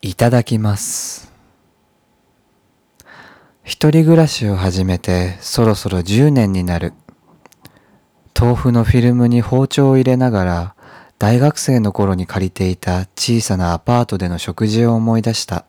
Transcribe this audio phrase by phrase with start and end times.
[0.00, 1.32] いただきます。
[3.64, 6.92] 一人暮らしを始めてそろそろ10年になる。
[8.38, 10.74] 豆腐のフィルムに包丁を入れながら
[11.18, 15.64] 大学生の頃に借りていた小さなアパートでの食事を思い出した。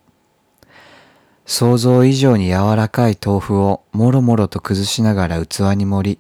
[1.48, 6.20] 想像以上に柔らかい豆腐をもろもろと崩しながら器に盛り、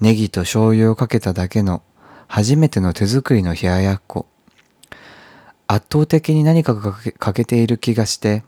[0.00, 1.82] ネギと醤油をかけただけの
[2.28, 4.26] 初めての手作りの冷ややっこ。
[5.74, 8.42] 圧倒的に何かが欠けている気がして、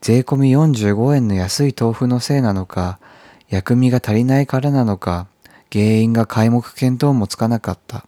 [0.00, 3.00] 税込み45円の安い豆腐のせいなのか、
[3.48, 5.26] 薬味が足りないからなのか、
[5.72, 8.06] 原因が皆目見当もつかなかった。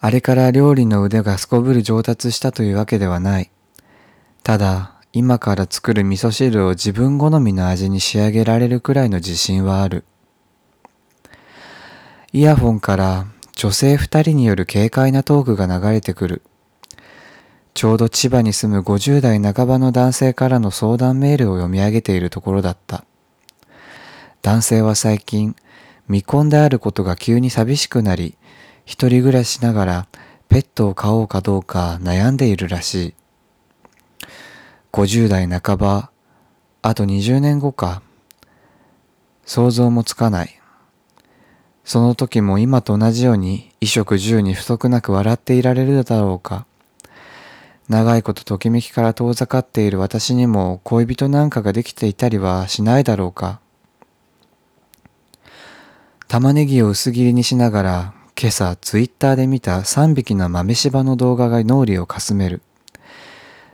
[0.00, 3.50] あれから料理の腕がすこぶる上達したというわけではない。
[4.42, 10.04] ただ、今から作る味噌汁を自分好みの味に仕上げられるくらいの自信はある。
[12.32, 13.26] イヤホンから
[13.56, 16.42] 女性二人による軽快なトークが流れてくる。
[17.72, 23.06] ちょうど千葉に住む50代半ばの男性からの相談メールを読み上げているところだった。
[24.42, 25.56] 男性は最近、
[26.06, 28.36] 未婚であることが急に寂しくなり、
[28.84, 30.06] 一人暮らししながら
[30.48, 33.14] ペットを飼おうかどうか悩んでいるらしい。
[34.92, 36.10] 50代半ば、
[36.82, 38.02] あと20年後か。
[39.46, 40.60] 想像もつかない。
[41.86, 46.66] その時も今と同じように衣食住に不足なく笑っていられるだろうか。
[47.88, 53.60] 長いことときめきから遠ざかっている私にも恋人なんかができていたりはしないだろうか。
[56.26, 62.62] 玉ねぎを薄切りにしながら今朝ツイッターで見た3匹の豆柴の動画が脳裏をかすめる。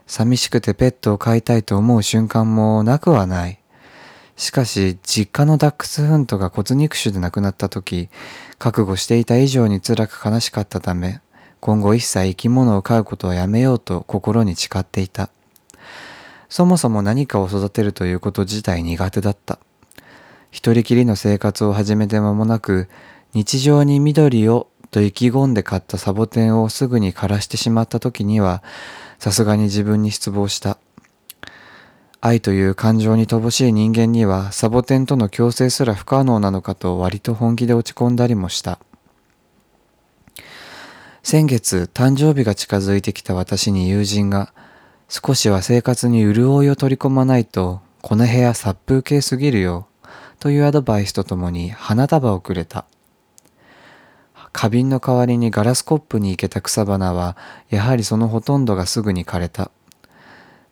[0.05, 3.62] 寂しくてペットを飼いたいと思う瞬間もなくはない。
[4.35, 8.09] しかし、実家のダックスフントが骨肉腫で亡くなった時、
[8.57, 11.21] 覚悟していた以上に辛く悲しかったため、
[11.59, 15.29] 今後一切生き物を飼うことをやめようと心に誓っていた。
[16.49, 19.59] そもそも何かを育てるということ自体苦手だった。
[20.51, 22.89] 一人きりの生活を始めて間もなく、
[23.33, 28.63] 日常に緑をと意気込んで買ったサボテンをすぐに枯らしてしまった時には、
[29.17, 30.77] さすがに自分に失望した。
[32.25, 38.79] 愛という感情に乏しい人間にはサボテンとの共生すら不可能なのかと割と本気で落ち込んだりもした。
[41.21, 44.53] 先月誕生日が近づいてきた私に友人が
[45.09, 49.87] 少しは生活に潤いを取り込まないとこの部屋殺風景すぎるよ
[50.39, 52.85] というアドバイスとともに花束をくれた。
[54.53, 57.35] 花瓶の代わりにガラスコップに生けた草花は
[57.69, 59.71] やはりそのほとんどがすぐに枯れた。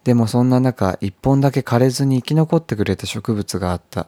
[0.03, 4.07] でもそんな中一本だけ枯れずに生き残ってくれた植物があった。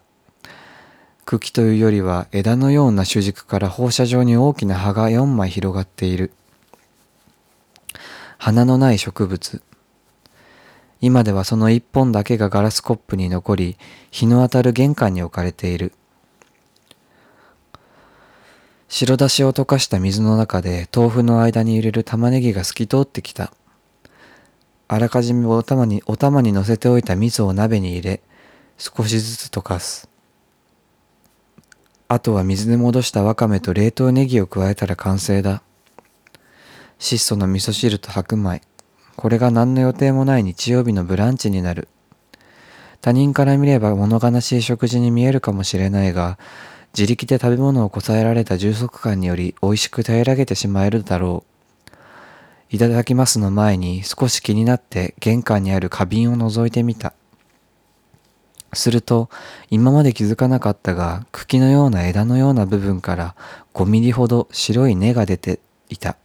[1.26, 6.32] 茎というよりは枝のような主軸から放射状に大きな葉が4枚広がっている。
[8.38, 9.62] 花のない植物。
[11.00, 13.78] 今ではその一本だけがガラスコップに残り、
[14.10, 15.94] 日の当たる玄関に置かれている。
[18.90, 23.52] 白だしを溶かした水の中で豆腐の間に入れる玉ねぎが透き通ってきた。
[24.94, 28.22] あらかじめお玉に、お玉に乗せておいた味噌を鍋に入れ、
[28.78, 30.08] 少しずつ溶かす。
[32.08, 35.64] あとは水で戻したわかめと冷凍ネギを加えたら完成だ。
[37.00, 38.62] 質素の味噌汁と白米。
[39.16, 41.88] これが何の予定もない日曜日のブランチになる。
[43.02, 46.38] 他人から見れば物悲しい食事に見えるかもしれないが、
[46.96, 51.53] 自力で食べ物をこさえられた充足感により美味しく平らげてしまえるだろう。
[52.74, 57.14] いただきますの前に少し気になって玄関にある花瓶を覗いてみた。
[58.74, 59.30] すると、
[59.70, 63.36] 今まで気づかなかったが、茎のような枝のような部分から
[63.76, 66.18] 5ミリほど白い根が出ていた。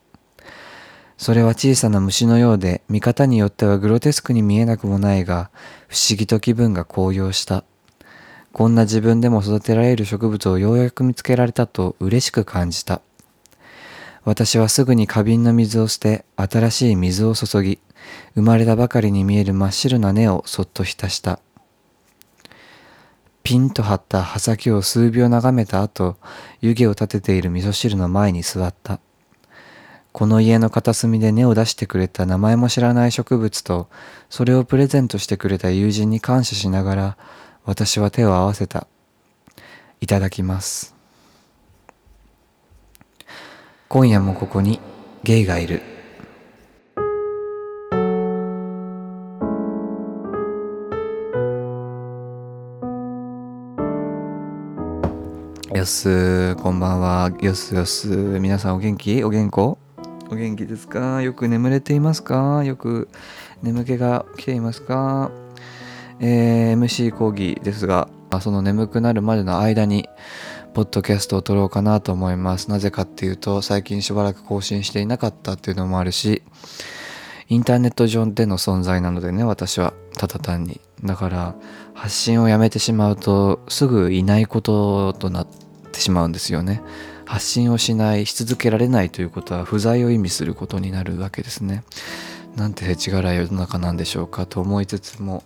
[1.18, 5.50] それは小さな虫のようで、見方によってはグロテスクに見えなくもないが、
[5.86, 7.62] 不思議と気分が高揚した。
[8.54, 13.02] こんな自分でも育てられる植物をようやく見つけられたと嬉しく感じた。
[14.28, 17.78] 私はすぐに花瓶の水を捨て、新しい水を注ぎ、
[18.34, 21.40] 生まれたばかりに見える真っ白な根をそっと浸した。
[23.42, 26.18] ピンと張った葉先を数秒眺めた後、
[26.60, 29.00] 湯気を立てている味噌汁の前に座った。
[30.12, 33.88] この家の片隅で根を出してくれた名前も知らない植物と、
[34.28, 37.16] それをプレゼントしてくれた友人に感謝しながら、
[37.64, 38.88] 私は手を合わせた。
[40.02, 40.97] いただきます。
[43.90, 44.80] 今夜もここに
[45.22, 45.80] ゲイがいる。
[55.74, 57.30] よすこんばんは。
[57.40, 58.08] よすよす。
[58.08, 59.24] 皆さんお元気？
[59.24, 59.56] お元気？
[59.58, 59.78] お
[60.34, 61.22] 元気ですか？
[61.22, 62.62] よく眠れていますか？
[62.64, 63.08] よく
[63.62, 65.30] 眠気が来ていますか？
[66.20, 68.10] えー、MC 講義ですが、
[68.42, 70.06] その眠くなるまでの間に、
[70.78, 72.70] ポッドキャストを撮ろうかなと思います。
[72.70, 76.44] なぜかっていうと、最近しばらく更新していなかったっていうのもあるし、
[77.48, 80.80] インターネット上での存在なのでね、私は、ただ単に。
[81.02, 81.56] だから、
[81.94, 85.48] 発信をやめてしまうと、すぐいないこととなっ
[85.90, 86.80] てしまうんですよね。
[87.24, 91.82] 発信をしない、し続けられないということは、不在を意味することになるわけですね。
[92.58, 95.44] なんて世知辛い世の中なんでしょうかと思いつつも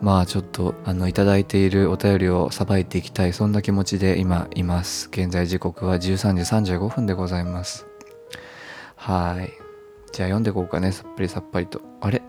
[0.00, 5.08] まあちょっとあのいただいているお便りをさばいていきたいそんな気持ちで今います。
[5.12, 6.00] 現在時刻は13
[6.62, 7.86] 時35分でございます。
[8.96, 9.52] はい。
[10.12, 10.90] じゃあ読んでいこうかね。
[10.90, 11.82] さっぱりさっぱりと。
[12.00, 12.22] あれ？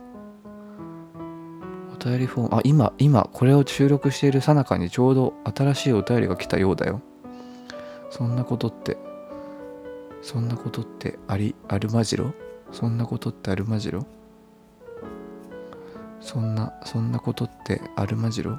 [1.93, 7.01] お便りフォームあ今今これを収録しているさなかにちょうど新しいお便りが来たようだよ。
[8.09, 8.97] そんなことって
[10.21, 12.33] そんなことってありあるまじろ？
[12.71, 14.05] そんなことってあるまじろ？
[16.25, 18.57] そんなそんなことってあるまじろ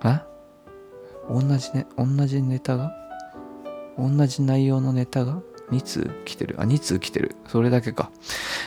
[0.00, 0.26] あ
[1.30, 2.92] 同じね同じネタが？
[3.96, 5.40] 同じ内容のネタが
[5.70, 6.56] ？2通来てる？
[6.58, 7.36] あ2通来てる。
[7.46, 8.10] それだけか。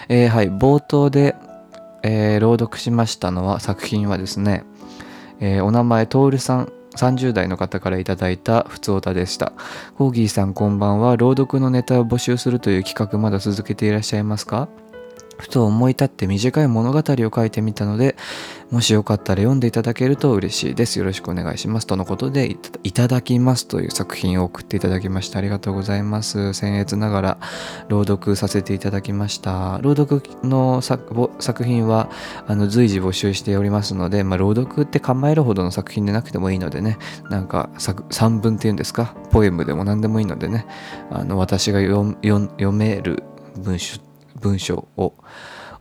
[0.07, 0.49] えー、はい。
[0.49, 1.35] 冒頭で、
[2.01, 4.63] えー、朗読しましたのは作品はですね、
[5.41, 9.51] えー、お名前トールさん30代の方からいただいたふつおたでした。
[9.97, 11.17] コーギーさんこんばんは。
[11.17, 14.69] 朗読のネタを募集するという企画まだ続けていらっしゃいますか？
[15.37, 18.15] ふと思い立って短い物語を書いてみたので、
[18.71, 20.97] もしよかったら読んでいただけると嬉しいです。
[20.97, 21.87] よろしくお願いします。
[21.87, 25.39] とのことで、いただきますという作品を送っていただきました。
[25.39, 26.39] ありがとうございます。
[26.39, 27.37] 僭越ながら
[27.89, 29.79] 朗読させていただきました。
[29.81, 32.09] 朗読の作品は
[32.47, 36.97] あの随時募集しておりますので、まあ、朗読って構えるほどの作品でなくてもいいのでね、
[37.29, 37.69] なんか
[38.09, 40.65] 散文っていうんですか、ポエムでも何でもいいのでね、
[41.11, 43.23] あの私が読める
[43.57, 43.99] 文章
[44.45, 45.13] 文章を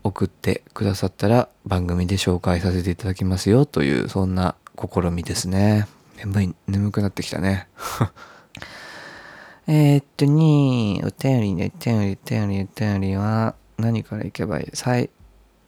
[0.03, 5.87] 送ってくださったら番組で紹介させていただきますよというそんな試みですね。
[6.17, 7.69] 眠い、眠くなってきたね。
[9.69, 14.71] えっとに、お便りね、お便り、お便り、お便りは何からいけばいい？
[14.73, 15.11] 最、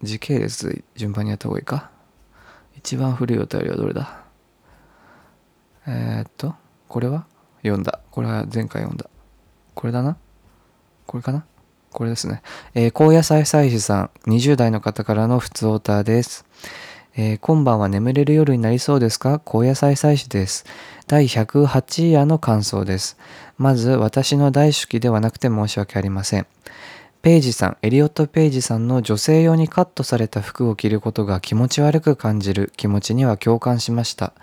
[0.03, 1.91] 時系列順番にやった方がいいか？
[2.77, 4.25] 一番古いお便りはどれだ？
[5.87, 6.55] えー、っと、
[6.89, 7.27] これは？
[7.63, 8.01] 読んだ。
[8.11, 9.11] これは前回読んだ。
[9.75, 10.17] これだな？
[11.07, 11.45] これかな？
[11.97, 12.43] これですね。
[12.75, 16.45] えー、高野菜採取さん、20代の方からの普通オーターです。
[17.17, 19.41] えー、今晩は眠れる夜になりそうですか？
[19.43, 20.67] 高野菜採取です。
[21.07, 23.17] 第108夜の感想です。
[23.57, 26.47] まず、私の大好きではなくて申し訳ありません。
[27.23, 34.35] ペイジさん、エリオット・ペイジさんの女性用にカットされた服を着ることが気持ち悪く感じる気持ちには共感しました。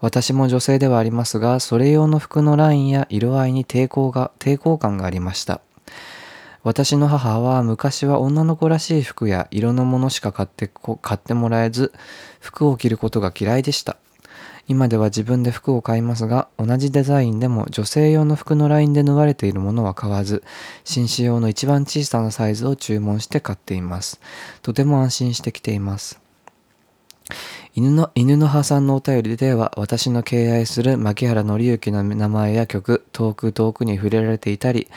[0.00, 5.60] 私も女性ではありますが、それ用の服のラインや色合いに抵抗が、抵抗感がありました。
[6.64, 10.70] 私の母は昔は女の子らしい服や色のものしか買って
[11.00, 11.92] 買ってもらえず
[12.38, 13.96] 服を着ることが嫌いでした。
[14.68, 20.44] 今では自分で服を買いますが同じデザインでも女性用の服のラインで縫われているものは買わず
[20.84, 24.20] 紳士用の一番小さなサイズを注文して買っています。
[24.62, 26.21] とても安心してきています。
[27.74, 34.88] 犬の、犬の葉さんのお便りでは、私の敬愛する牧原紀之の名前や曲、遠く遠くに触れられていたり、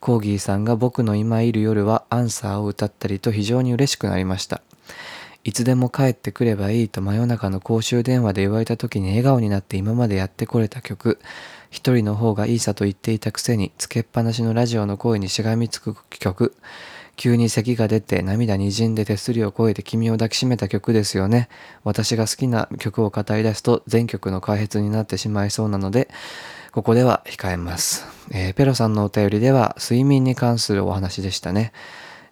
[0.00, 4.62] コーギーさんが僕の今いる夜はアンサーを歌ったりと非常に嬉しくなりました。
[5.42, 11.18] いつでも帰ってくればいいと真夜中の公衆電話で言われた時に笑顔になって今までやってこれた曲、
[11.70, 16.54] 一人の方がいいさと言っていたくせに、つけっぱなしのラジオの声にしがみつく曲、
[17.20, 21.50] 急に咳が出て涙にじんで手すりを越えて君を抱きしめた曲ですよね。
[21.84, 26.08] 私が好きな曲を語り出すと全曲の開発になってしまいそうなので、
[26.72, 28.06] ここでは控えます。
[28.30, 31.74] えー、ペロさんのお便りでは睡眠に関するお話でしたね。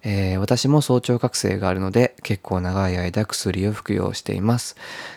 [0.03, 4.77] えー、私も早朝覚醒があるので結構長い間薬を服用しています。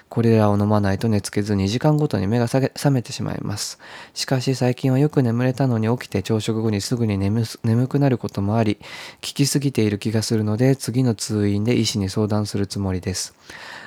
[0.10, 3.80] これらを飲まないと寝つけず2時間ごとに目が覚めてしまいます。
[4.14, 7.46] しかし最近はよく眠れたのに起きて朝食後にすぐに眠
[7.88, 8.82] くなることもあり、効
[9.22, 13.34] きすぎている気がするので次の通院で医師に相談するつもりです。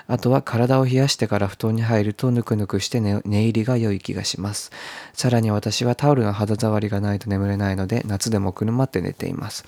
[0.07, 4.71] あとは体を冷やしてから布団に入るとぬくぬくして寝入りが良い気がします。
[5.13, 9.65] さらに私はタオルの肌触りがないと眠れないので夏でもくるまって寝ています。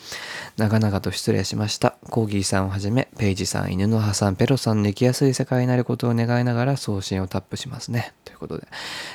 [0.56, 1.96] 長々と失礼しました。
[2.10, 8.12] コーギーさんをはじめ、ペイジさん、犬の葉さん、ペロさんの生きやすい世界になることを願いながら送信をタップしますね。
[8.24, 8.66] ということで、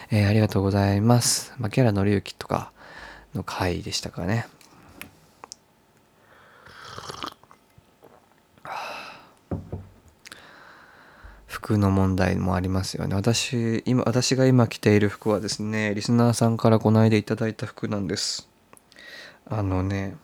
[0.09, 1.53] えー、ありがとうございます。
[1.59, 2.71] まあ、キャラのりゆきとか
[3.35, 4.47] の回でしたかね。
[11.61, 13.15] 服の問題もありますよね。
[13.15, 18.51] 私、今、私が今着ている服はですね、リスナーさんからこの間いただいた服なんです。
[19.53, 20.15] あのね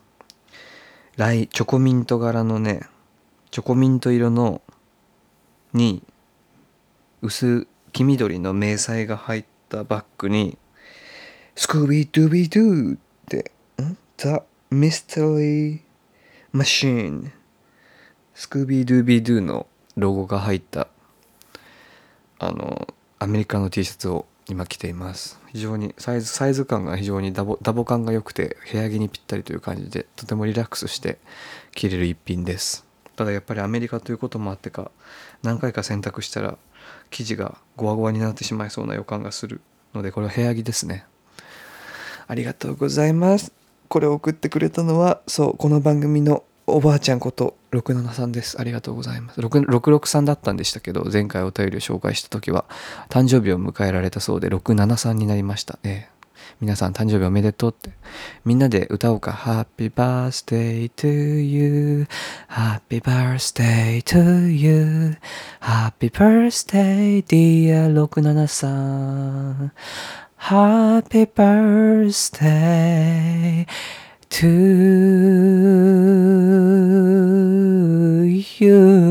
[1.17, 2.87] ライチョコミント柄のね
[3.51, 4.61] チョコミント色の
[5.73, 6.01] に
[7.21, 10.57] 薄黄緑の迷彩が入ったバッグに
[11.55, 13.51] スクービードゥビードゥって
[13.81, 14.41] ん ?The
[14.71, 15.81] Mystery
[16.53, 17.31] Machine
[18.33, 19.67] スクービードゥビードゥの
[19.97, 20.87] ロゴが入った
[22.39, 22.87] あの
[23.19, 25.39] アメリカの T シャツを今着ています。
[25.51, 31.17] 非常にサイズサイズ感が非常にダボダボ感が良くて部屋着にぴったりという感じでとてもリラックスして
[31.73, 32.85] 着れる一品です。
[33.15, 34.91] ただやっぱりアメリカということもあってか
[35.41, 36.57] 何回か洗濯したら
[37.09, 39.59] 生地がゴワゴワになってしまいそうな予感がする
[39.93, 41.05] のでこれは部屋着ですね。
[42.27, 43.51] ありがとうございます。
[43.87, 48.59] これを送ってくれたのはそうこの番組のおばあちゃんこと67さんです。
[48.59, 49.39] ありがとうございます。
[49.39, 52.65] 66さんだったんでしたけど前回お便りを紹介した時は
[53.09, 55.79] 誕生日を迎えられたそうで673になりました。
[55.83, 56.17] ええ。
[56.59, 57.91] 皆さん誕生日おめでとうって。
[58.43, 59.31] みんなで歌おうか。
[59.31, 61.07] Happy birthday to
[61.39, 62.07] you.
[62.49, 65.15] Happy birthday to you.
[65.61, 69.71] Happy birthday dear 67さん.
[70.37, 72.37] Happy birthday.
[74.29, 74.47] To
[78.25, 79.07] you.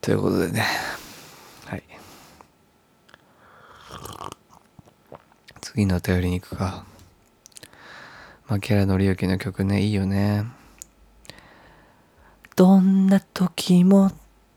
[0.00, 0.66] ということでね。
[1.66, 1.82] はい。
[5.60, 6.84] 次のお便りに行くか。
[8.48, 9.82] 牧原紀之の曲ね。
[9.82, 10.44] いいよね。
[12.56, 14.10] どんな時も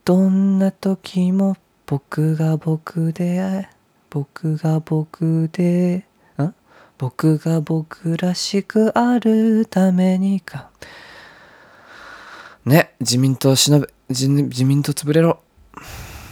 [0.03, 3.69] どんな時も僕が僕で
[4.09, 6.05] 僕が僕で
[6.39, 6.53] ん？
[6.97, 10.69] 僕が僕らしくあるためにか。
[12.65, 15.39] ね自民党しのべ自民党潰れろ。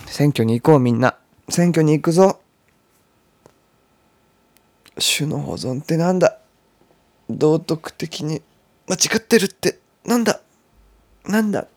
[0.07, 1.17] 選挙に行こうみんな。
[1.50, 2.39] 選挙に行くぞ。
[4.98, 6.39] 種の保存ってなんだ？
[7.29, 8.41] 道徳的に
[8.88, 10.41] 間違ってるってなんだ？
[11.25, 11.67] なんだ？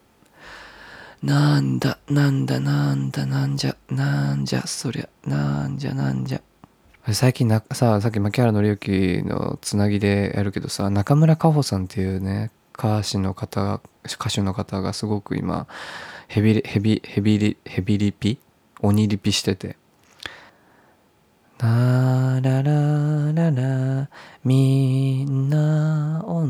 [1.26, 6.40] なんだなんだなんだなんじゃなんじゃそりゃなんじゃなんじゃ。
[7.12, 15.66] 最近なささっき牧原紀之のつなぎでやるけどさ中村佳穂さんっていうね歌手の方歌手の方がすごく今
[16.28, 18.38] ヘビヘビヘビリヘビリピ？
[18.80, 19.76] 鬼リピしてて。
[21.59, 24.09] ラララララ
[24.45, 26.47] みんな同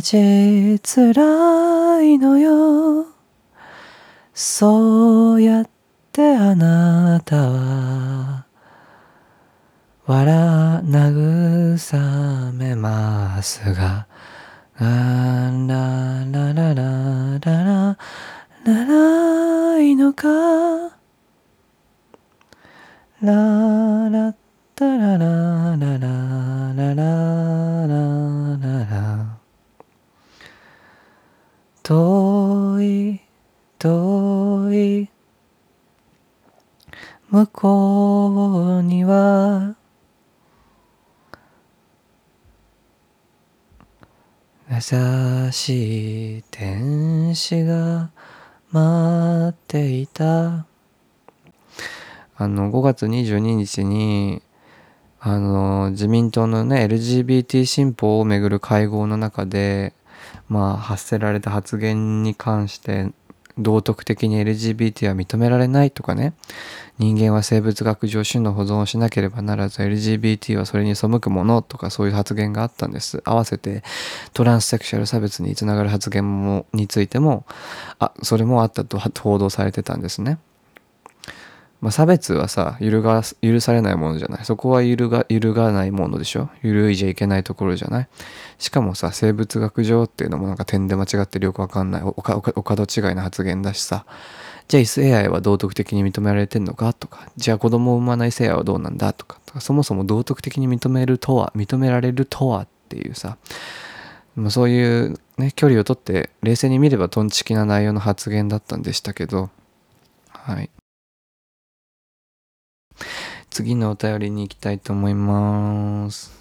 [0.00, 3.06] じ辛いのよ。
[4.42, 5.68] そうやっ
[6.12, 8.46] てあなたは
[10.06, 14.06] 笑慰めますが
[14.80, 14.86] ラ
[15.68, 17.98] ララララララ
[18.64, 20.26] ララいのか
[23.20, 23.34] ララ
[24.30, 24.34] ッ
[24.74, 26.08] タララララ
[26.74, 27.04] ララ
[27.86, 29.38] ラララ
[31.82, 33.29] 遠い
[33.80, 35.08] 遠い
[37.30, 39.74] 向こうには。
[44.70, 48.10] 優しい天使が
[48.70, 50.66] 待っていた。
[52.36, 54.42] あの5月22日に
[55.20, 59.94] あの自民党のね LGBT 新法をめぐる会合の中で
[60.48, 63.12] まあ発せられた発言に関して
[63.60, 66.34] 道徳的に LGBT は認められないとかね。
[66.98, 73.22] 人間は生物学上種の保存をしなければならず LGBT はそれに背くものとかそういう発言があったんです。
[73.24, 73.82] 合わせて
[74.34, 77.46] トランスセクシャル差別につながる発言もについても
[77.98, 80.38] あそれもあったと報道されてたんですね。
[81.80, 84.44] まあ、差別はさ揺るが許されないものじゃない。
[84.44, 86.50] そこは揺るが揺るがないものでしょ？
[86.62, 88.08] 揺るいじゃいけないところじゃない？
[88.58, 92.02] しかもさ生物学上っていうのもなんか点で間違ってるよくわかんない。
[92.02, 94.04] おおかお門違いな発言だしさ。
[94.68, 96.92] じゃあ異性愛は道徳的に認められてんのか？
[96.92, 97.30] とか。
[97.38, 99.14] じゃあ子供を産まない性愛はどうなんだ？
[99.14, 99.38] とか。
[99.46, 99.60] とか。
[99.62, 103.38] そもそも道徳的に認めるとは認められるとはっていうさ。
[104.36, 109.48] まあ、そういうね距離をとって冷静に見ればトンチキな内容の発言だったんでしたけど。
[110.28, 110.70] はい。
[113.50, 116.32] 次のお便りに行きたいと思います。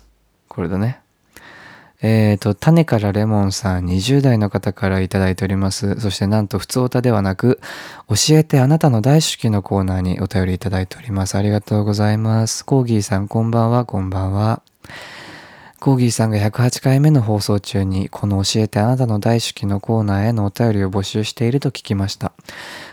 [0.48, 1.02] これだね。
[2.02, 6.00] えーと、種からレモンさん20代の方から頂いております。
[6.00, 7.60] そしてなんと普通歌ではなく、
[8.08, 11.36] 教えてあなたの大好きのコーナーにお便り頂いております。
[11.36, 12.66] ありがとうございます。
[12.66, 14.62] コーギーさんこんばんは、こんばんは。
[15.80, 22.34] コーギーさんが108回目の放送中に、この教えてあなたの大好きのコーナーへのお便りを募集していると聞きました。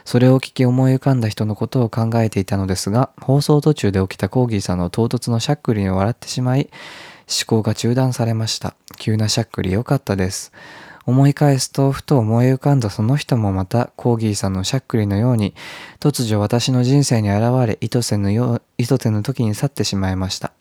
[0.05, 6.71] それを聞き思い浮かんだ人のことを考えていたのですが、放送途中で起きたコーギーさんの唐突のしゃっくりに笑ってしまい、
[7.29, 8.77] 思考が中断されました。
[8.99, 10.53] 急なしゃっくり良かったです。
[11.07, 15.57] 思い返すと、ふと思い浮かんだその人もまた、コーギーさんのしゃっくりのように、
[15.99, 20.53] 突如私の人生に現れ、意図せぬよ意図せぬ時に去ってしまいました。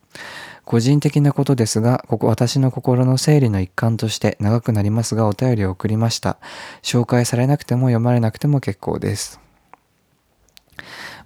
[0.66, 6.38] 個人的なことですが、ここ私の心の整理の一環として長くなりますがお便りを送りました。
[6.82, 9.40] 紹介されなくても読まれなくても結構です。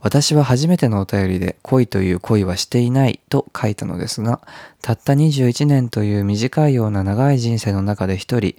[0.02, 4.42] 私は初めてのお便りで恋という恋はしていないと書いたのですが、
[4.82, 8.56] たった21年という短いような長い人生の中で一人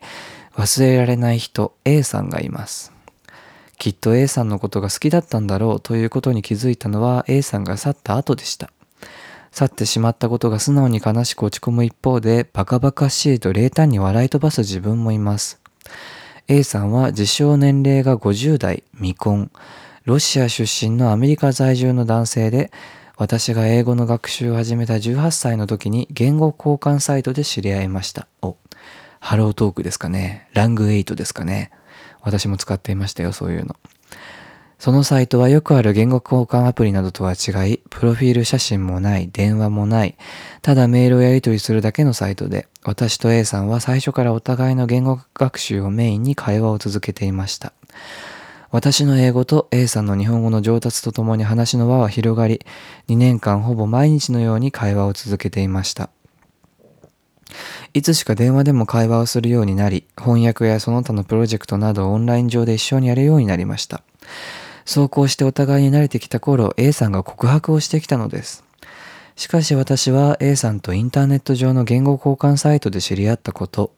[0.54, 2.92] 忘れられない人 A さんがいます。
[3.78, 8.70] きっと A さんのことが好きだったんだろうということに気づいたのは A さんが去った後でした。
[9.52, 15.60] 去ってしまったことが素直に悲しく落ち込む一方で、バカバカしいと冷淡に笑い飛ばす自分もいます。
[16.48, 19.50] A さんは自称年齢が50代、未婚、
[20.04, 22.72] ロシア出身のアメリカ在住の男性で、
[23.16, 28.26] 私が英語の学習を始めた18歳の時に言語交換サイトで知り合いました。
[28.40, 28.56] お、
[29.20, 30.48] ハロートークですかね。
[30.54, 31.70] ラングエイトですかね。
[32.22, 33.76] 私も使っていましたよ、そういうの。
[34.80, 40.16] そのサイトはよくある言語交換アプリなどとは違い、プロフィール写真もない、電話もない、
[40.62, 47.74] ただメールをやり取りするだけのサイトで、私と A さんは最初からお互いの言語学習をメインに会話を続けていました。
[48.70, 52.64] 私の英語と A さんの日本語の上達とともに話の輪は広がり、
[53.08, 56.08] 2年間ほぼ毎日のように会話を続けていました。
[57.92, 64.02] いつしか電話でも会話をするようになり、翻訳やその他のプロジェクトなどをオンライン上で一緒にやるようになりました。
[64.84, 68.64] そうこうしてお互いに慣れてきた頃、A さんが告白をしてきたのです。
[69.36, 73.92] しかし私は A さんとインターネット上の言語交換サイトで知り合ったこと、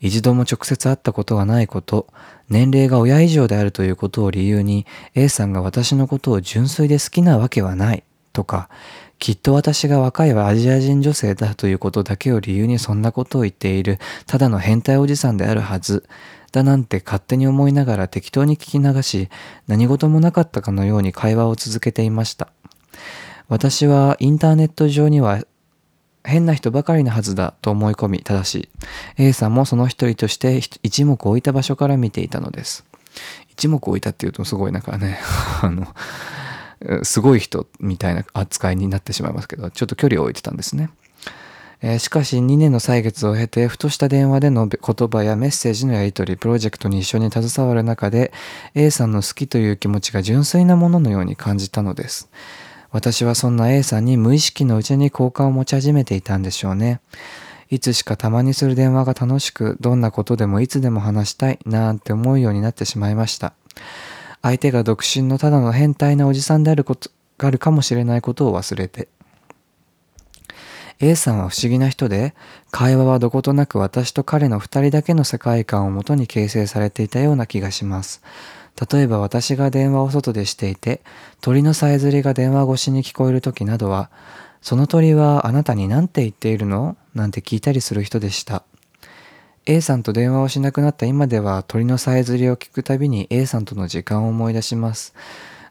[0.00, 2.08] 一度も直接会ったことがないこと、
[2.48, 8.68] 年齢が親以上であるということを理由に A さんが私のことを純粋で好きなわけはないとか、
[9.20, 16.08] きっと私が若いアジア人女性だということだけを理由にそんなことを言っているただの変態おじさんであるはず
[16.52, 19.28] だなんて勝手に思いながら適当に聞き流し
[19.68, 22.48] 何事もなかったかのように会話を続けていました。
[23.48, 25.42] 私はインターネット上には
[26.24, 28.68] 変な人ばかりのはずだと思い込み、ただし
[29.16, 32.84] A さんもその一人として一目置いた場所から見ていたのです。
[33.48, 35.18] 一目置いたっていうとすごいなんかね、
[35.62, 40.90] あの、すごい人みたいな扱いになってしまいますけど、ちょっと距離を置いてたんですね。
[41.82, 48.32] えー、しかし2年の歳月を経て、ふとした電話での言葉やメッセージのやり取り、プロジェクトに一緒に携わる中で、
[48.74, 52.28] A さんの好きという気持ちが純粋なもののように感じたのです。
[52.90, 57.00] 私はそんな A さんに無意識のうちに好感を持ち始めていたんでしょうね。
[57.70, 63.54] いつしかたまにする電話が楽しく、どんなことでもいつでも話したい、なんて思うようになってしまいました。
[64.42, 69.08] 相手が独身のただの変態なおじさんであることがあるかもしれないことを忘れて。
[71.02, 72.34] A さんは不思議な人で、
[72.70, 78.22] 会話はどことなく私と彼の二人だけの世界観をもとに形成されていたような気がします。
[78.92, 81.00] 例えば私が電話を外でしていて、
[81.40, 84.10] 鳥のさえずりが電話越しに聞こえる時などは、
[84.60, 86.98] その鳥はあなたに何て言っているの？
[87.14, 88.62] なんて聞いたりする人でした。
[89.64, 95.14] A さんと電話をしなくなった今では鳥のさえずりを聞くたびに A さんとの時間を思い出します。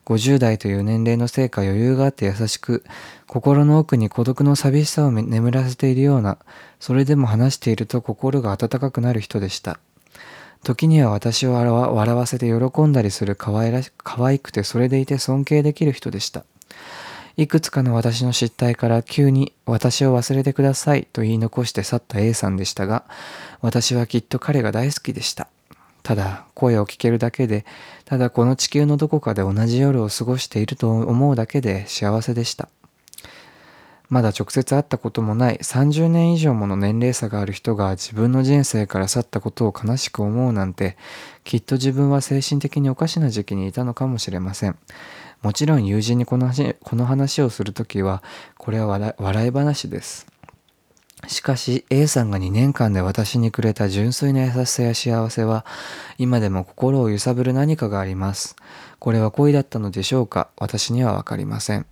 [0.09, 2.83] 50代という年齢のせいか余裕があって優しく、
[3.27, 6.39] 心の奥に孤独の寂しさを眠らせているような、
[6.79, 9.79] それでも話していると心が温かくなる人でした。
[10.63, 16.43] 時には私を笑わせて喜んだりする可愛らし可愛くてそれでいて尊敬できる人でした。
[17.37, 23.05] いくつかの私の失態から急に私を忘れてくださいと言い残して去った A さんでしたが、
[23.61, 25.47] 私はきっと彼が大好きでした。
[26.03, 27.65] ただ声を聞けるだけで、
[28.09, 32.67] ただこの地球のどこかで同じ夜を過ごしていると思うだけで幸せでした。
[34.09, 40.97] まだ直接会ったこともない30年以上もの年齢差がある人が自分の人生から去ったことを悲しく思うなんて、
[41.43, 44.75] きっと自分は精神的におかしな時期にいたのかもしれません。
[45.43, 48.23] もちろん友人にこの話この話をするときは、
[48.57, 48.87] これは
[49.19, 50.25] 笑い話です。
[51.27, 55.65] しかし A さんが2年間で私にくれた純粋な優しさや幸せは
[56.17, 58.55] 今でも心を揺さぶる何かがあります。
[58.99, 60.49] これは恋だったのでしょうか？
[60.57, 61.85] 私にはわかりません。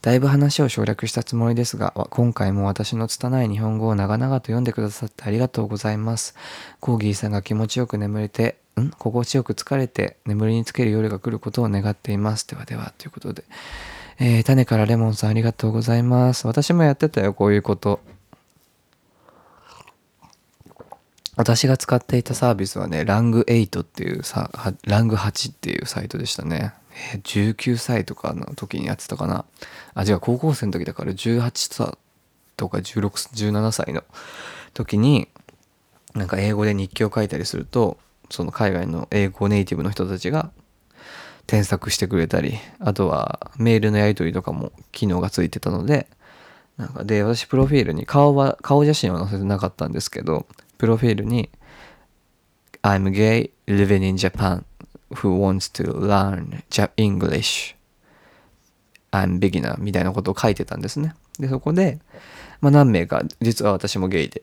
[0.00, 6.34] だいぶ話を省略したつもりですが、今回も私の拙い日本語を長々と読んでくださってありがとうございます。
[6.80, 8.90] コーギーさんが気持ちよく眠れて、ん？
[8.90, 12.46] 心地よく疲れて眠りにつける夜が来ることを願っています。
[12.46, 13.44] ではでは、ということで。
[14.20, 16.48] えー、種からレモンさんありがとうございます。
[16.48, 18.00] 私もやってたよ、こういうこと。
[21.36, 24.50] 私が使っていたサービスはね、ラング8っていうさ、
[24.84, 26.74] ラング8っていうサイトでしたね。
[27.12, 29.44] えー、19歳とかの時にやってたかな。
[29.94, 31.96] あ、違う、高校生の時だから18歳
[32.56, 34.02] とか16、17歳の
[34.74, 35.28] 時に、
[36.14, 37.98] なんか英語で日記を書いたりすると、
[38.30, 40.50] その海外の英語ネイティブの人たちが
[41.48, 46.06] 添削してくれたり、あとはメールのやり取りとかも機能がついてたので、
[46.76, 51.50] なんかで、私プロフィールに顔は、顔写真は載せてなかったんですけど、プロフィールに
[52.82, 54.62] I'm gay living in Japan
[55.10, 56.62] who wants to learn
[56.96, 57.74] English
[59.10, 61.14] I'm beginner みたいなことを書いてたんですね。
[61.40, 61.98] で、そこで、
[62.60, 64.42] まあ何名か、実は私もゲイで、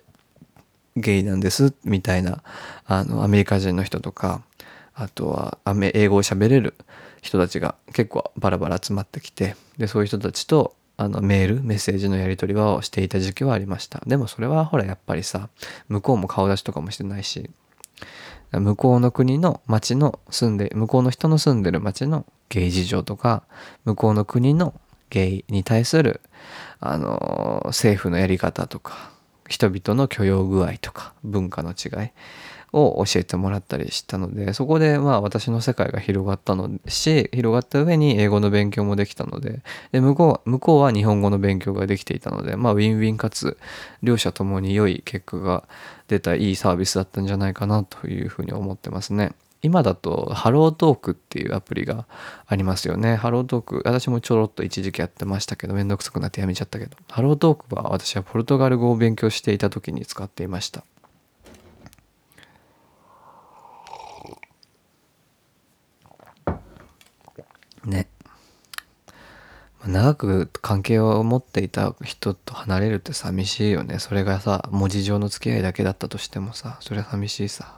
[0.98, 2.42] ゲイなんですみたいな、
[2.88, 4.42] あの、アメリカ人の人とか、
[4.96, 5.58] あとは、
[5.94, 6.74] 英語を喋れる
[7.22, 14.02] 人たちが結構バラバラ集まってきて、で、そういう人たちとあのメールメッセージのやり取りはしていた時期はありました。
[14.08, 15.50] でもそれはほらやっぱりさ
[15.90, 17.50] 向こうも顔出しとかもしてないし
[18.52, 23.44] 向こうの国の町の住んで向こうの人の住んでる町のゲイ事情とか
[23.84, 24.80] 向こうの国の
[25.10, 26.22] ゲイに対する
[26.80, 29.12] あの政府のやり方とか
[29.50, 32.10] 人々の許容具合とか文化の違い
[32.74, 43.58] を教えてもらったりしたのでそこでまあ私の世界が広がったのし広がった上に英語の勉強もできたのでで向こう向こうは日本語の勉強ができていたのでまあウィンウィンかつ
[44.04, 45.64] 両者ともに良い結果が
[46.08, 49.34] 出たいいサービスだったんじゃないかなというふうに思ってますね。
[49.66, 52.06] 今だと HelloTalkっていうアプリが
[52.46, 53.16] ありますよね。
[53.16, 60.84] HelloTalk、私もちょろっと一時期やってましたけど、めんどくさくなってやめちゃったけど、 HelloTalkは私はポルトガル語を勉強していた時に使っていました。
[67.86, 68.08] ね。
[69.88, 74.00] 長く関係を持っていた人と離れるって寂しいよね。
[74.00, 77.76] それがさ、文字上の付き合いだけだったとしてもさ、それは寂しいさ。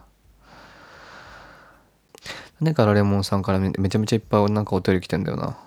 [2.60, 5.58] 種からレモンさんからめちゃめちゃいっぱいなんかお便り来てんだよな。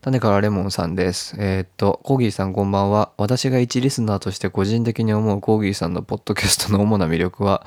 [0.00, 1.36] 種からレモンさんです。
[1.38, 3.12] えー、っと、コーギーさんこんばんは。
[3.18, 7.66] 私が一リスナーとして個人的に思うコーギーさんのポッドキャストの主な魅力は、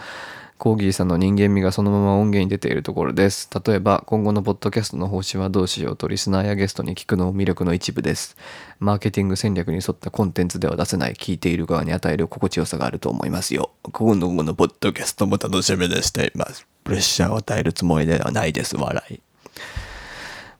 [0.61, 3.49] コーギーさんの人間味がそのまま音源に出ているところです。
[3.65, 8.37] 例えば、今後のポッドキャストの方針はどうしようとリスナーやゲストに聞くのも魅力の一部です。
[8.77, 13.71] マーケティング戦略に沿ったコンテンツでは出せない聞いている側に与える心地よさがあると思いますよ。
[13.91, 16.67] 今後のポッドキャストも楽しみにしています。
[16.83, 18.77] プレッシャーを与えるつもりではないです。
[18.77, 19.19] 笑い。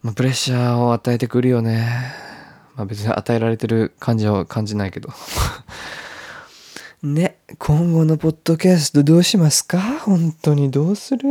[0.01, 1.87] まあ、プレッシャーを与えてくるよね。
[2.75, 5.09] まあ別に与えられてる感じは感じないけど。
[7.03, 9.79] ね、今後のポッドキャストどうしますか？
[10.01, 11.27] 本当にどうする？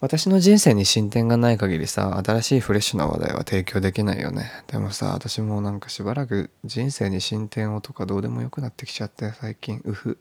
[0.00, 4.50] 私の人生に進展がない限りさ、新しいフレッシュな話題は提供できないよね。
[4.66, 9.80] でもさ、私もなんかしばらく人生に進展をとかどうでもよくなってきちゃって、最近。
[9.84, 10.18] うふ。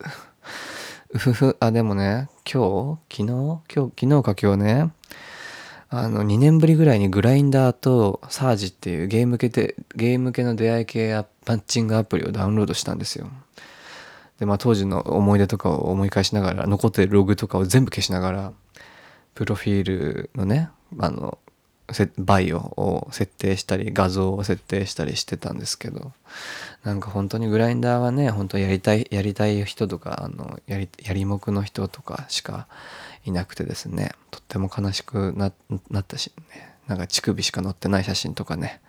[1.14, 1.58] うふふ。
[1.60, 3.34] あ、でもね、今日昨日？
[3.34, 4.92] 今日、昨日か今日ね、
[5.90, 13.30] あの、2年ぶりぐらいにグラインダーとサージっていうゲーム系で、ゲーム系の出会い系やパッチングアプリをダウンロードしたんですよ。
[14.40, 18.54] で、まあ当時の思い出とかを思い返しながら、残ってるログとかを全部消しながら、
[19.34, 20.70] プロフィールのね、
[21.00, 21.38] あの、
[22.18, 26.12] バイオを設定したり画像を設定したりしてたんですけど
[26.84, 32.68] なんか本当にグラインダーはね本当やりたいやりたい人とかあのやりやりもくの人とかしか
[33.28, 38.82] いなくてですねとっても悲しくなったしねなんか乳首しか載ってない写真とかね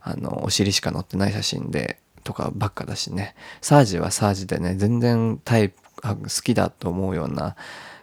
[0.00, 3.36] あのお尻しか載ってない写真でとかばっかだしね。
[3.60, 7.56] サージはサージでね全然タイプ好きだと思うような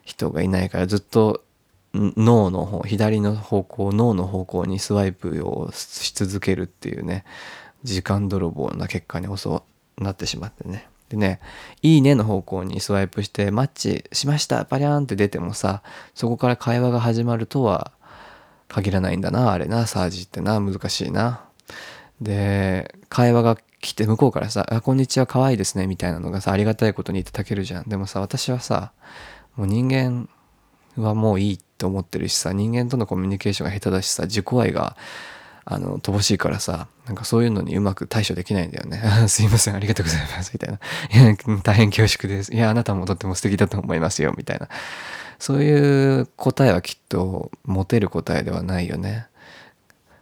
[0.03, 1.43] 人がいないからずっと
[1.93, 7.25] 脳の方左の方向脳の方向にスワイプをし続けるっていうね
[7.83, 9.49] 時間泥棒な結果に襲
[9.97, 10.87] なってしまってね。
[11.13, 11.39] でね、
[11.83, 15.83] いいねの方向にスワイプして、マッチしました、パリャンって出てもさ、
[16.15, 17.91] そこから会話が始まるとは
[18.67, 21.45] 限らないんだな、あれな、サージってな、難しいな。
[22.19, 27.83] で、会話が来て、向こうからさ、あ、こんにちは、可愛いですね、みたいなのがさ、ありがたいことにいただけるじゃん。
[27.87, 28.91] でもさ、私はさ、
[29.55, 30.27] もう人間
[30.95, 34.97] はもういいって思ってるしさ、人間とのコミュニケーションが下手だしさ、自己愛が
[35.65, 39.01] あの、乏しいからさ、なんかそういうのにうまく対処できないんだよね。
[39.27, 40.79] すいません、ありがとうございます、みたいな。
[41.11, 42.53] いや、大変恐縮です。
[42.53, 44.67] いや、あなたもとっても素敵だと思いますよ、みたいな。
[45.39, 49.27] そういう答えはきっと持てる答えではないよね。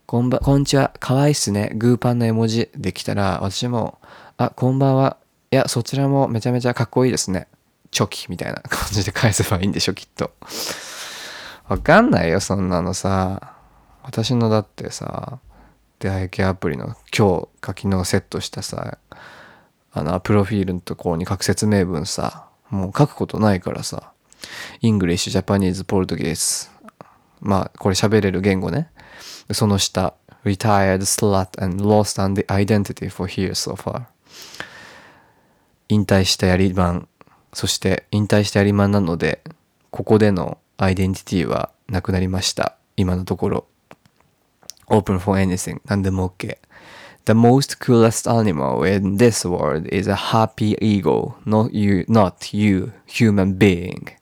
[0.06, 1.72] こんば、こんにちは、かわいいっすね。
[1.76, 4.00] グーパンの絵文字できたら、私も、
[4.38, 5.18] あ、こんばんは。
[5.52, 7.48] いや、そちらもめちゃめちゃかっこいいですね。
[7.92, 10.32] チョキみたいな感じで返せばいいんでしょ、きっと。
[11.68, 13.54] わかんないよ、そんなのさ。
[14.04, 15.40] 私のだってさ
[16.00, 18.98] 出会い系アプリの今日か昨日セットしたさ
[19.94, 24.14] あの、プロフィールのところに書く説明文さ、もう書くことないからさ、
[24.82, 26.70] English, Japanese, Portuguese。
[27.42, 28.90] まあ、これ喋れる言語ね。
[29.52, 30.14] その下、
[30.46, 34.04] retired slut and lost on the identity for here so far。
[35.90, 37.08] 引退したやりまん。
[37.54, 39.44] そして引退したやりまんなので、
[39.90, 42.78] ここでのアイデンティティはなくなりました。
[42.96, 43.71] 今のところ。
[44.92, 45.82] Open for anything.
[45.86, 46.58] 何でも OK。
[47.26, 53.58] The most coolest animal in this world is a happy ego, not you, not you, human
[53.58, 54.14] being.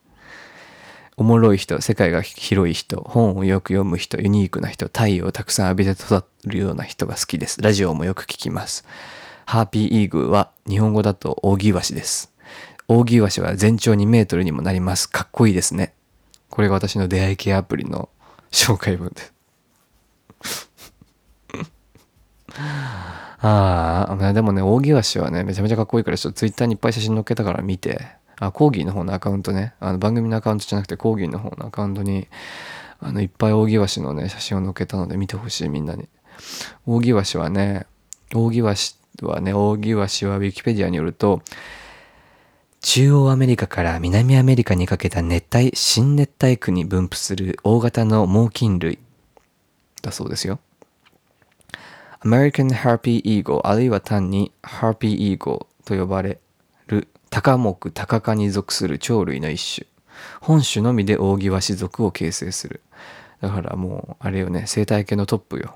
[1.16, 7.60] おもろい人、世界が広い人、本をよく読む人、ユニークな人、太陽をたくさん浴びて育るような人が好きです。
[7.60, 8.86] ラジオもよく聞きます。
[9.44, 12.32] ハーピーイーグは日本語だとオオギワシです。
[12.88, 15.10] オオギワシは全長2メートルにもなります。
[15.10, 15.94] かっこいいですね。
[16.48, 18.08] これが私の出会い系アプリの
[18.50, 19.39] 紹介文です。
[23.42, 28.06] ああ、でもね、オオギワシはね、めちゃめちゃかっこいいから、ちょっとツイッターにいっぱい写真載っけたから見て、
[28.38, 32.28] あ、コーギーの方のアカウントね、あの番組のアカウントじゃなくてコーギーの方のアカウントに、
[33.00, 36.08] あの、いっぱい扇ワシのね、写真を載っけたので見てほしい、みんなに。
[36.86, 37.86] 扇ワシはね、
[38.34, 41.42] 扇ワシはね、扇ワシはウィキペディアによると、
[42.82, 48.98] 中央アメリカから南アメリカにかけた熱帯、新熱帯区に分布する大型の猛禽類
[50.02, 50.58] だそうですよ。
[52.22, 56.38] American Harpy Eagle あるいは単に Harpy Eagle と呼ばれ
[56.86, 59.86] る高木高科に属する鳥類の一種。
[60.40, 62.80] 本種のみで扇ワシ族を形成する。
[63.40, 65.74] だからもう、あれよね、生態系のトップよ。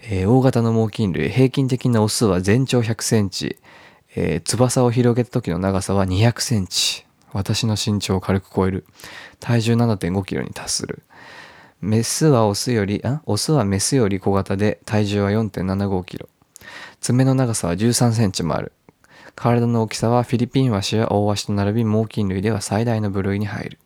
[0.00, 3.56] えー、大型の猛禽類、平均的なオスは全長100センチ、
[4.16, 7.06] えー、翼を広げた時の長さは200センチ。
[7.32, 8.84] 私の身長を軽く超える。
[9.40, 11.02] 体重7.5キロに達する。
[11.84, 13.20] メスはオスより、あ？
[13.26, 16.30] オスはメスより小型で体重は4.75キロ。
[17.02, 18.72] 爪の長さは13センチもある。
[19.34, 23.78] 体の大きさはフィリピンワシやオオワシと並び猛禽類では最大の部類に入る。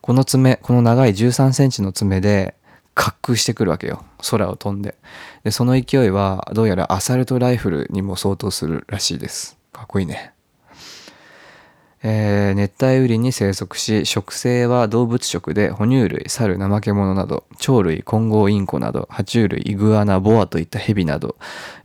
[0.00, 2.56] この爪、この長い13センチの爪で
[2.96, 4.04] 滑空してくるわけよ。
[4.28, 4.96] 空を飛んで。
[5.44, 9.56] で、その勢いはどうやらアサルトライフルにも相当するらしいです。
[9.72, 10.31] かっこいいね。
[12.04, 21.36] えー、熱帯雨林に生息し、食性は動物食で哺乳類、猿、怠け者など、鳥類、混合インコなど、爬虫類、イグアナ、ボアといったヘビなど、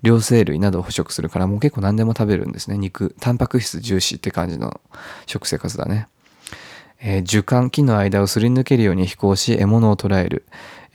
[0.01, 2.79] 両生類などを捕食するからもう結構何でも食べるんですね。
[2.79, 4.81] 肉、タンパク質重視って感じの
[5.27, 6.07] 食生活だね。
[6.99, 10.47] えー、樹幹、木の間をすり抜けるように飛行し、獲物を捕らえる。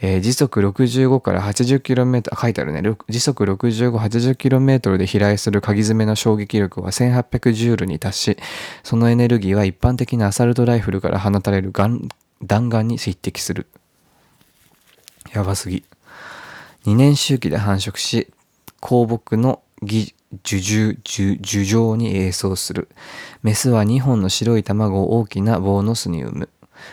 [0.05, 2.83] えー、時速65から 80km、書いてあるね。
[3.09, 8.37] 時速65、80km で飛来する鍵爪の衝撃力は1800ジュールに達し、
[8.83, 12.11] そのエネルギーは一般的なアサルトライフルから放たれる弾
[12.69, 13.69] 丸に匹敵する。
[15.33, 15.85] やばすぎ。
[16.85, 18.27] 2年周期で繁殖し、
[18.81, 22.89] 香木の樹樹樹状に栄装する。
[23.45, 26.49] メスは2本の白い卵を大きな棒の巣に産む。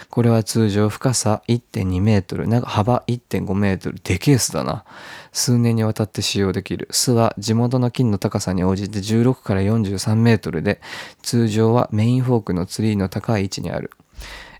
[0.10, 4.86] これは通常深さ1.2メートル、幅1.5メートル、でけえ巣だな。
[5.32, 6.88] 数年にわたって使用できる。
[6.92, 10.82] 巣は地元の金の高さに応じて16から43メートルで、
[11.22, 13.92] 通常はメインフォークのツリーの高い位置にある。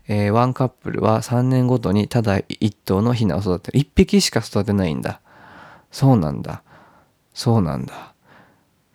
[0.08, 3.80] えー、ワンカップルは3年ごとにただ1頭のヒナを育てる。
[3.80, 5.20] 1匹しか育てないんだ。
[5.92, 6.62] そうなんだ。
[7.32, 8.09] そうなんだ。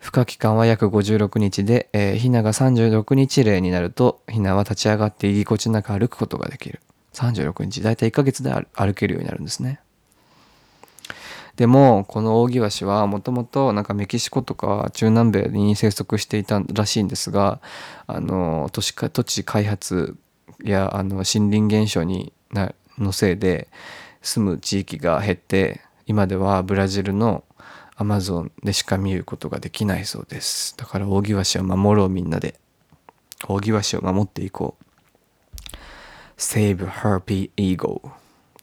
[0.06, 6.80] 孵化期間は約56日で、えー、ヒナが36日例になると、ヒナは立ち上がって居心地なく歩くことができる。
[7.14, 9.80] 36日、だいたい1ヶ月で歩けるようになるんですね。
[11.56, 17.60] でも、このオオギワシはもともとなんかメキシコとか中南米に生息していたらしいんですが、
[18.06, 20.16] あの、都市土地開発
[20.62, 23.66] やあの森林減少になのせいで
[24.22, 27.42] 住む地域が減って、今ではブラジルの
[27.96, 30.76] アマゾンでしか見ることができないそうです。
[30.76, 32.60] だから扇橋を守ろうみんなで。
[33.48, 34.84] 扇橋を守っていこう。
[36.36, 38.10] Save Harpy Ego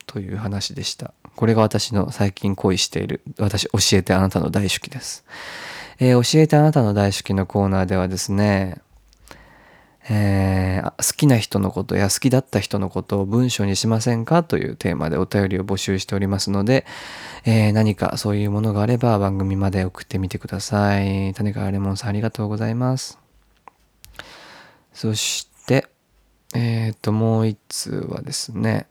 [0.05, 1.13] という話でした。
[1.35, 5.25] これが私の最近恋している、私教えてあなたの大好きです。
[5.99, 8.81] えー、教えてあなたの大好きのコーナーではですね、
[10.09, 16.85] えー、好きな人のことや好きだった人のことを文章にしませんかというテーマでお便りを募集しておりますので、
[17.45, 21.33] えー、何かそういうものがあれば番組まで送ってみてください。
[21.33, 23.19] 種川レモンさんありがとうございます。
[24.93, 25.87] そして、
[26.53, 28.87] えっ、ー、と、もう一通はですね、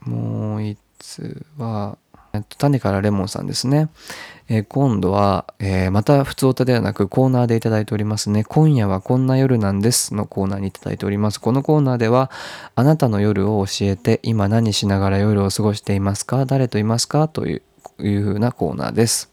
[0.00, 1.98] もう一通は、
[2.42, 3.88] 種からレモンさんですね。
[4.48, 8.44] えー、今度は、えー、また普通歌ではなくコーナーでいただいておりますね。
[8.44, 11.40] 今夜はこんな夜なんですのコーナーにいただいております。
[11.40, 12.30] このコーナーでは、
[12.74, 16.46] あなたの夜を教えて、今何しながら夜を過ごしていますか？
[16.46, 17.26] 誰といますか？
[17.28, 17.62] という
[17.98, 19.30] いう風なコーナーです。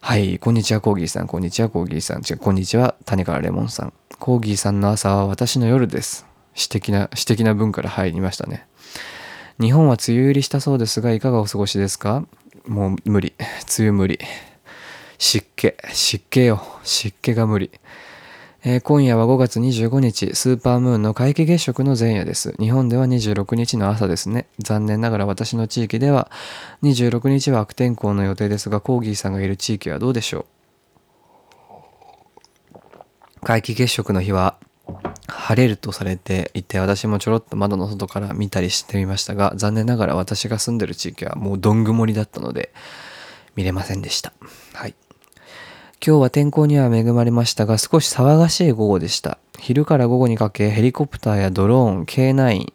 [0.00, 1.26] はい、こんにちは、コーギーさん。
[1.26, 2.18] こんにちは、コーギーさん。
[2.18, 3.92] 違う、こんにちは、種からレモンさん。
[4.18, 6.26] コーギーさんの朝は私の夜です。
[6.54, 8.67] 詩的な、詩的な文から入りましたね。
[9.60, 12.24] 日本は梅雨入りしたそうですが、いかがお過ごしですか？
[12.66, 13.34] もう無理。
[13.38, 14.18] 梅雨無理。
[15.18, 16.62] 湿気、湿気よ。
[16.84, 17.70] 湿気が無理。
[18.64, 22.54] えー今夜は5月25日、スーパームーンの皆既月食の前夜です。
[22.58, 24.46] 日本では26日の朝ですね。
[24.60, 26.30] 残念ながら私の地域では
[26.84, 30.46] 26日は悪天候の予定ですが、コーギーさんがいる地域はどうでしょ
[32.70, 32.74] う？
[33.42, 34.56] 皆既月食の日は
[35.26, 42.72] 晴れるとされていて、私もちょろっと窓の外から見たりしてみましたが、残念ながら私が住んでる地域はもうどん曇りだったので、
[43.56, 44.32] 見れませんでした。
[44.74, 44.94] はい。
[46.06, 49.38] 今日は天候には恵まれましたが少し騒がしい午後でした。
[49.58, 52.72] 昼から午後にかけヘリコプターやドローン、K9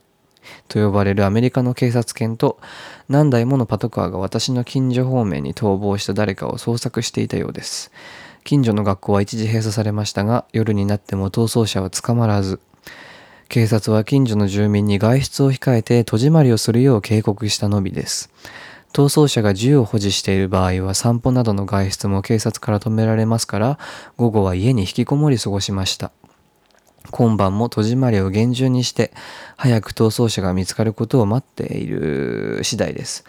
[0.68, 2.60] と呼ばれるアメリカの警察犬と
[3.08, 7.92] 何台ものパトカーが私の近所方面に逃亡した誰かを捜索していたようです。
[8.44, 12.60] 近所の学校は一時閉鎖されましたが夜になっても逃走者は捕まらず
[13.50, 18.32] 警察は近所の住民に外出を控えて戸締まりをするよう警告したのみです。
[18.94, 23.80] 逃走者が銃を保持している場合は散歩などの外出も警察から止められますから
[24.18, 26.12] 午後は家に引きこもり過ごしました
[27.10, 29.12] 今晩も戸締まりを厳重にして
[29.58, 33.26] 早く逃走者が見つかることを待っている次第です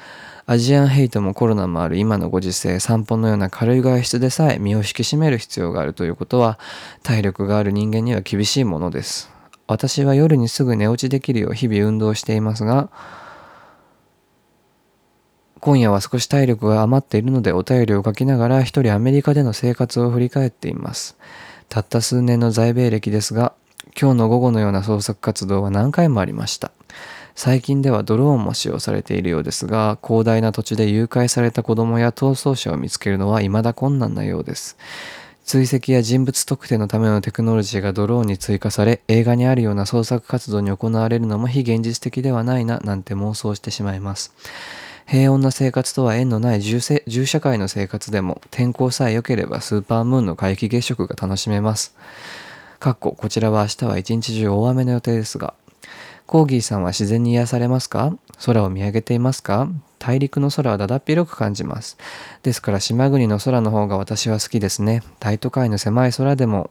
[0.47, 6.59] アジアンヘイトもコロナもある今のご時世散歩のような軽い外出でさえ身を引き締める必要があるということは
[7.03, 9.31] 体力がある人間には厳しいものです
[9.67, 12.91] 私は夜にすぐ寝落ちできるよう日々運動していますが
[15.65, 21.17] 今夜は少し体力が余っているのでお便りを書きながら一人アメリカでの生活を振り返っています。
[21.71, 23.55] たった数年の在米歴ですが、
[23.99, 26.71] 今日の午後のような捜索活動は何回もありました。
[27.35, 34.77] 最近ではドローンも使用されているようですが、広大な土地で誘拐された子供や逃走者を見つけるのは未だ困難なようです。
[35.45, 44.33] 追跡や人物特定のためのテクノロジーがドローンに追加され、映画にあるような捜索活動に行われるのも非現実的ではないな、なんて妄想してしまいます。
[45.07, 51.95] 平穏な生活とは縁のない銃社会の生活でも天候さえ良ければスーパームーンの皆既月食が楽しめます。
[52.79, 55.53] かっここちらは明日は一日中大雨の予定ですが、
[56.27, 58.17] コーギーさんは自然に癒されますか？
[58.45, 59.69] 空を見上げていますか？
[59.99, 61.97] 大陸の空はだだっ広く感じます。
[62.43, 65.03] ですから島国の空の方が私は好きですね。
[65.21, 66.71] 大都会の狭い空でも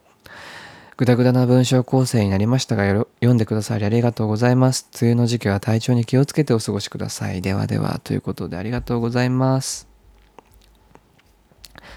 [0.97, 4.89] ぐだぐだな文章構成になりましたが読んでくださりありがとうございます。
[5.01, 7.41] 梅雨の時期は体調に気をつけてお過ごしください。
[7.41, 9.87] ではではということでありがとうございます。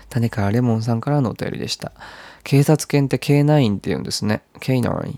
[0.08, 1.92] 種からレモンさんからのお便りでした。
[2.44, 4.42] 警察犬って K9 って言うんですね。
[4.60, 5.16] K9。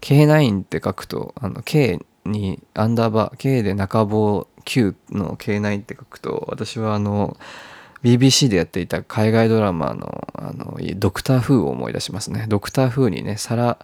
[0.00, 7.36] K9 って書くと、あの K にアンダーバー、K で中棒 Q の K9 って書くと、私はあの、
[8.02, 12.46] BBC でやっていた海外ドラマのあのドクター・フーを思い出しますね。
[12.48, 13.78] ドクター・フーにね、サラ、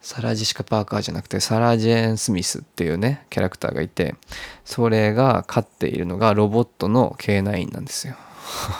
[0.00, 4.14] サラ・ジシカ・パーカーじゃなくて、サラ・ジェーン・スミスっていうね、キャラクターがいて、
[4.64, 8.16] それが飼っているのがロボットの K9 なんですよ。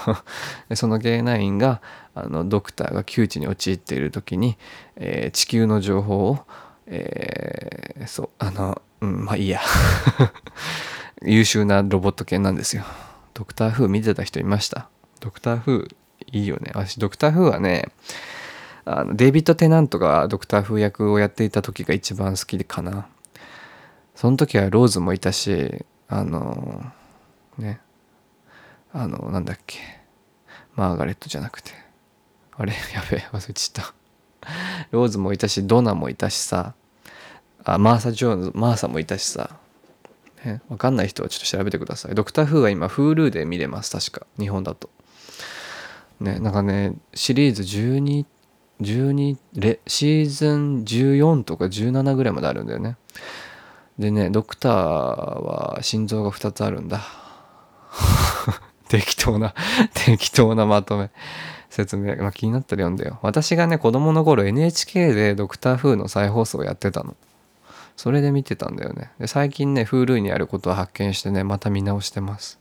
[0.74, 1.82] その K9 が
[2.24, 4.56] あのドクターが窮地に陥っている時に、
[4.96, 6.38] えー地球の情報を、
[6.86, 9.60] えーそうあのうんまあいいや。
[11.22, 12.84] 優秀なロボット犬なんですよ。
[13.34, 14.88] ドクター・フー見てた人いました？
[15.20, 16.70] ドクター・フーいいよね。
[16.74, 17.88] 私ドクター・フーはね
[18.84, 23.06] あのデイビッド・テナントがドクター・フー役をやっていた時が一番好きかな。
[24.14, 26.84] その時はローズもいたしあの
[27.58, 27.80] ね
[28.92, 29.78] あのなんだっけ。
[30.74, 31.72] マーガレットじゃなくて。
[32.58, 32.72] あれ？
[32.94, 33.94] やべえ忘れちゃった
[34.90, 36.74] ローズもいたしドナもいたしさ
[37.64, 39.56] あマーサ・ジョーンズマーサもいたしさ
[40.44, 42.14] ね、わかんない人はちょっと調べてください。
[42.14, 43.90] ドクター・フーは今 Hulu で見れます。
[43.90, 44.26] 確か。
[44.38, 44.90] 日本だと。
[46.20, 48.24] ね、なんかね、シリーズ12、
[48.80, 52.96] 12レ、シーズン14とか17ぐらいまであるんだよね。
[53.98, 57.02] でね、ドクターは心臓が2つあるんだ。
[58.88, 59.54] 適当な、
[59.92, 61.10] 適当なまとめ。
[61.70, 63.18] 説明、まあ、気になったら読んでよ。
[63.22, 67.16] 私がね、子供の頃 NHK でドクター・フーの再放送をやってたの。
[67.96, 69.10] それで見てたんだよね。
[69.18, 72.58] で、最近ね、Hulu にあることを発見してね、また見直してます。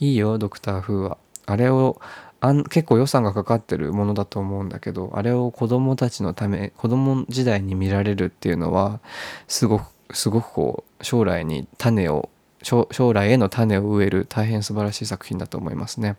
[0.00, 1.18] いいよ、ドクター・フーは。
[1.46, 2.00] あれを、
[2.40, 9.00] あん結構予算がかかってるものだと思うんだけど、あれを子供たちのため、子供時代に見られるっていうのは、
[9.48, 12.30] すごく、すごくこう、将来に種を、
[12.62, 16.16] 将将来への種を植える大変素晴らしい作品だと思いますね。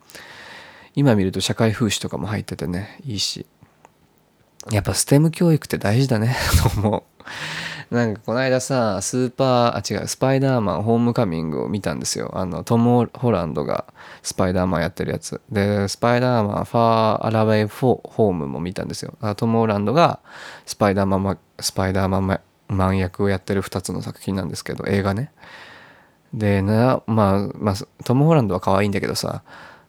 [0.94, 3.46] 今見ると社会風刺とかも入っててね、いいし。
[4.70, 6.36] やっぱ STEM 教育って大事だね、
[6.74, 7.02] と思う。
[7.90, 13.84] なんかこの間さスーパーあ違うスパイダーマンホームカミングを見たんですよあのトム・ホランドが
[14.22, 20.20] スパイダーマンやってるやつでスパイダーマンファー・アラウェイ・フォーホームも見たんですよトム・ホランドが
[20.66, 25.30] スパイダーマンスパイダーマンマン役をやってる2つの作品なんですけど映画ね
[26.32, 27.74] でなまあまあ
[28.04, 29.44] トム・ホランドは可愛いんだけどさ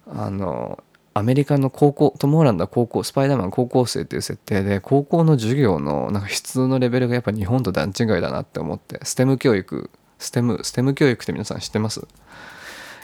[0.08, 0.84] あの
[1.18, 9.90] アメリカの高校トム・ホランド高校スパイダーマン高校生っていう設定で高校の授業のなんか質のレベルがやっぱ日本と段違いだなって思って STEM 教育
[10.20, 12.06] STEM STEM 教育って皆さん知ってます？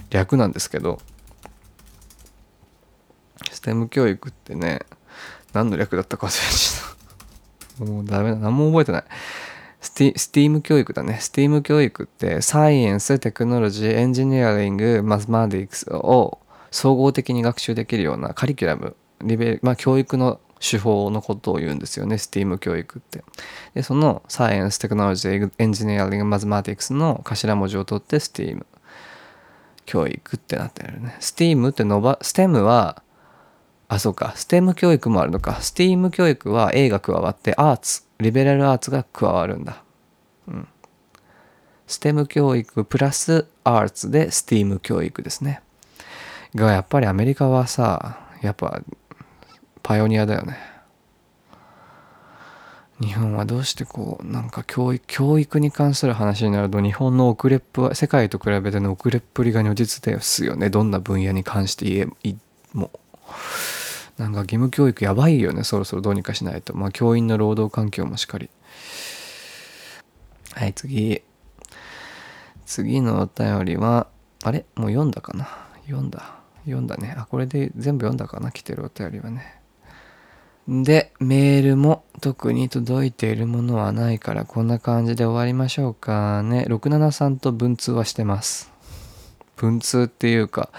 [0.09, 0.99] 略なんですけど
[3.49, 4.82] ステム教育ってね
[5.53, 7.91] 何の略だったか忘れちゃった。
[7.91, 8.36] もうダメだ。
[8.36, 9.03] 何も覚えてない。
[9.80, 11.18] スティスティーム教育だね。
[11.22, 16.39] スティーム教育ってサイエンス、テクノロジー、エンジニアリング、マスマティクスを
[16.72, 23.24] 総合的に学習できるようなカリキュラム、リベまあ、教育の手法のことを言うんですよね、STEAM 教育って。
[23.74, 28.65] で、そのサイエンス、テクノロジー、エンジニアリング、マズマティクスの頭文字を取って STEAM
[29.86, 31.17] 教育ってなってるね。
[31.19, 33.03] STEAM って伸ば、STEM は、
[33.88, 35.53] あ、そうか、STEM 教育もあるのか。
[35.53, 39.84] STEAM 教育は A が加わってアーツ、リベラルアーツが加わるんだ。
[40.47, 40.67] うん。
[41.88, 45.61] STEM 教育プラスアーツで STEAM 教育ですね。
[46.56, 48.82] がやっぱりアメリカはさやっぱ
[49.84, 50.58] パイオニアだよね。
[52.99, 60.70] 日本はどうしてこうなんか教育教育に関する話になると日本の遅れっぷは世界と比べての遅れっぷりが如実ですよね。
[60.70, 62.36] どんな分野に関して言え
[62.74, 62.91] も
[64.20, 66.78] なんか義務教育やばいよねそろそろどうにかしないと。
[66.78, 68.52] まあ教員の労働環境もしっかり。
[70.54, 71.24] はい次。
[72.68, 74.08] 次のお便りは
[74.43, 74.66] あれ？
[74.76, 75.47] もう読んだかな？
[75.88, 76.41] 読んだ。
[76.66, 77.16] 読んだね。
[77.18, 79.62] あ、これで全部読んだかな来てるお便りはね。
[80.68, 86.66] で、メールも特に届いているものはないからこんな感じで終わりましょうかね。
[86.70, 88.72] 673と文通はしてます。
[89.55, 90.70] 文通っていうか、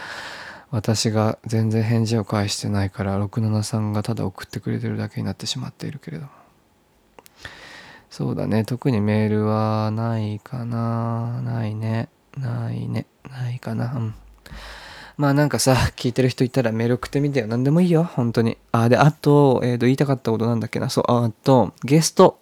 [0.70, 6.30] 私が全然返事を返してないから673がただ送ってくれてるだけになってしまっているけれども。
[8.08, 8.64] そうだね。
[8.64, 11.42] 特にメールはないかな。
[11.42, 12.08] ないね。
[12.36, 13.06] ないね。
[13.30, 13.92] ないかな。
[13.94, 14.14] うん。
[15.16, 17.46] まあなんかさ、聞いてる人いたらメール送ってみてよ。
[17.46, 18.56] 何でもいいよ、本当に。
[18.72, 20.88] あ、で、あと、えっ、ー、と、言いたかったことなんだっけな。
[20.88, 22.38] そう、あと、ゲスト。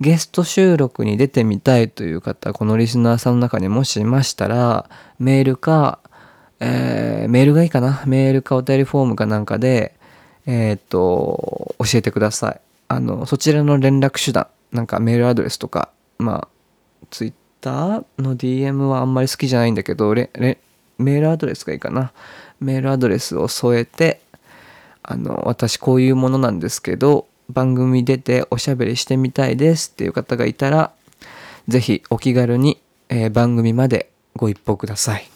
[0.00, 4.88] ゲスト収録に出てみたいという方、このリスナーさんの中にもしいましたら、
[5.18, 6.00] メールか、
[6.60, 8.02] えー、メールがいいかな。
[8.06, 9.94] メールかお便りフォームかなんかで、
[10.46, 12.60] えっ、ー、と、教えてください。
[12.88, 16.48] あの、そちらの連絡手段、なんかメールアドレスとか、まあ、
[17.10, 20.58] ツイッターの DM はあんまり好きじゃないんだけど、レレ
[20.98, 22.12] メールアドレスがいいかな。
[22.60, 24.20] メールアドレスを添えて、
[25.02, 30.92] あの、私こういうものなんですけど、番組出ておしゃべりしてみたいですっていう方がいたら、
[31.68, 35.28] ぜひお気軽に、えー、番組までご一報ください。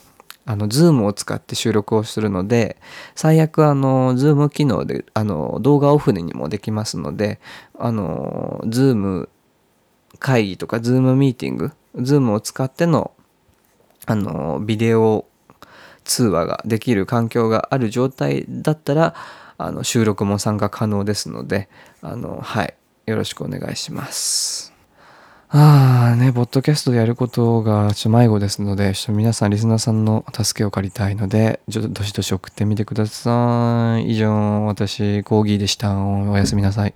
[0.47, 2.79] あの、ズームを使って収録をするので、
[3.15, 7.39] 最悪あの、ズーム機能で、あの、動画オフにもできますので、
[7.79, 9.29] あの、ズーム
[10.19, 13.13] 会議とか、ズームミーティング、ズームを使っての、
[14.07, 15.27] あの、ビデオ
[16.09, 19.15] 通話ができる環境がある状態だったら
[19.59, 21.69] あの収録も参加可能ですので
[22.01, 22.75] あのはい
[23.07, 24.73] よろしくお願いします。
[25.51, 34.11] ああね、ポッドキャストでやることがちょ迷子ですので、ちょ皆さん、リスナーさんの助けを借りたいので、ちょっとどしどし送ってみてください。
[34.11, 35.97] 以上、私、コーギーでした。
[35.99, 36.95] おやすみなさい。